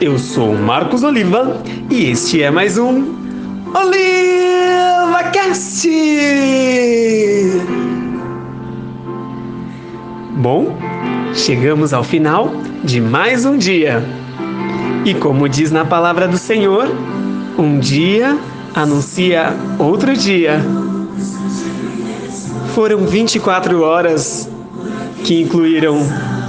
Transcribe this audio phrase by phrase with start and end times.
[0.00, 3.16] Eu sou Marcos Oliva e este é mais um
[3.74, 5.88] Oliva Cast.
[10.36, 10.76] Bom,
[11.34, 12.52] chegamos ao final
[12.84, 14.00] de mais um dia.
[15.04, 16.88] E como diz na palavra do Senhor,
[17.58, 18.38] um dia
[18.72, 20.60] anuncia outro dia.
[22.72, 24.51] Foram 24 horas
[25.32, 25.98] que incluíram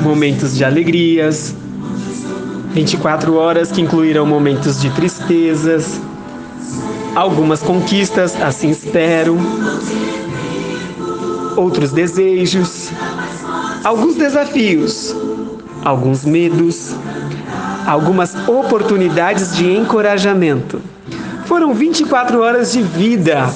[0.01, 1.55] momentos de alegrias,
[2.73, 6.01] 24 horas que incluíram momentos de tristezas,
[7.15, 9.37] algumas conquistas, assim espero,
[11.55, 12.89] outros desejos,
[13.85, 15.15] alguns desafios,
[15.81, 16.93] alguns medos,
[17.87, 20.81] algumas oportunidades de encorajamento.
[21.45, 23.49] Foram 24 horas de vida,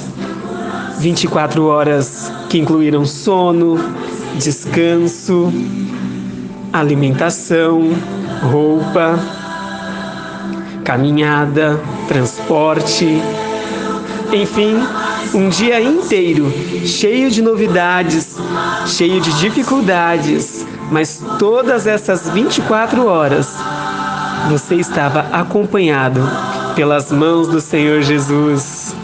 [0.98, 3.78] 24 horas que incluíram sono,
[4.38, 5.52] descanso,
[6.72, 7.92] alimentação,
[8.42, 9.18] roupa,
[10.84, 13.20] caminhada, transporte,
[14.32, 14.76] enfim,
[15.34, 16.52] um dia inteiro
[16.86, 18.36] cheio de novidades,
[18.86, 23.54] cheio de dificuldades, mas todas essas 24 horas
[24.48, 26.20] você estava acompanhado
[26.74, 28.94] pelas mãos do Senhor Jesus.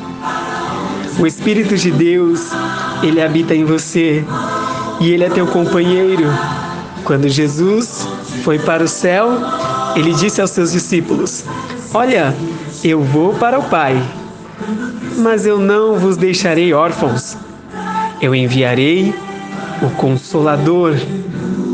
[1.18, 2.50] O Espírito de Deus,
[3.02, 4.24] ele habita em você
[5.00, 6.24] e ele é teu companheiro.
[7.04, 8.08] Quando Jesus
[8.42, 9.30] foi para o céu,
[9.94, 11.44] ele disse aos seus discípulos:
[11.92, 12.34] Olha,
[12.82, 14.02] eu vou para o Pai,
[15.18, 17.36] mas eu não vos deixarei órfãos.
[18.20, 19.14] Eu enviarei
[19.82, 20.94] o Consolador,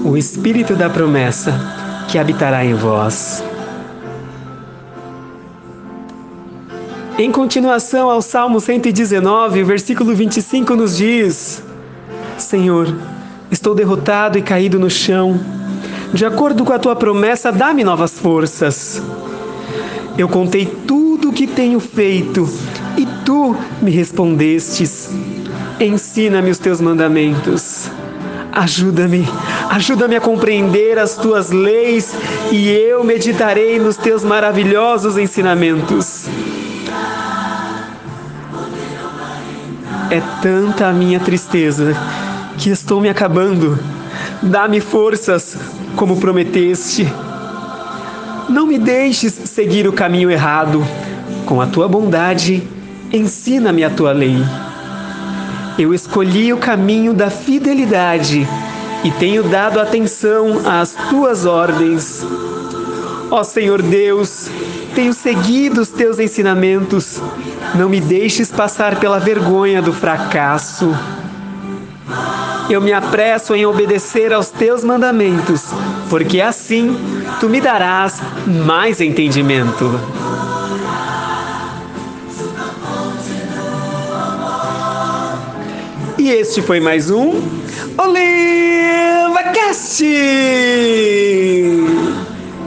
[0.05, 1.55] o Espírito da promessa,
[2.09, 3.45] que habitará em vós.
[7.19, 11.63] Em continuação ao Salmo 119, versículo 25 nos diz:
[12.41, 12.93] Senhor,
[13.51, 15.39] estou derrotado e caído no chão.
[16.13, 19.01] De acordo com a tua promessa, dá-me novas forças.
[20.19, 22.49] Eu contei tudo o que tenho feito
[22.97, 25.11] e tu me respondestes.
[25.79, 27.89] Ensina-me os teus mandamentos.
[28.53, 29.27] Ajuda-me,
[29.71, 32.13] ajuda-me a compreender as tuas leis
[32.51, 36.27] e eu meditarei nos teus maravilhosos ensinamentos.
[40.11, 41.97] É tanta a minha tristeza
[42.61, 43.79] que estou me acabando.
[44.43, 45.57] Dá-me forças,
[45.97, 47.11] como prometeste.
[48.51, 50.87] Não me deixes seguir o caminho errado.
[51.47, 52.63] Com a tua bondade,
[53.11, 54.37] ensina-me a tua lei.
[55.79, 58.47] Eu escolhi o caminho da fidelidade
[59.03, 62.23] e tenho dado atenção às tuas ordens.
[63.31, 64.51] Ó Senhor Deus,
[64.95, 67.23] tenho seguido os teus ensinamentos.
[67.75, 70.95] Não me deixes passar pela vergonha do fracasso.
[72.71, 75.65] Eu me apresso em obedecer aos teus mandamentos,
[76.09, 76.97] porque assim
[77.41, 79.91] tu me darás mais entendimento.
[86.17, 87.43] E este foi mais um
[87.99, 90.05] OlivaCast!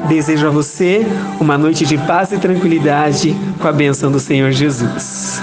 [0.10, 1.08] Desejo a você
[1.40, 5.42] uma noite de paz e tranquilidade com a bênção do Senhor Jesus.